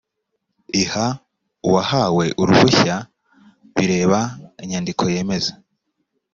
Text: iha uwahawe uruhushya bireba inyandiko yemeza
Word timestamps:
iha 0.83 1.07
uwahawe 1.67 2.25
uruhushya 2.41 2.95
bireba 3.75 4.19
inyandiko 4.63 5.03
yemeza 5.13 5.51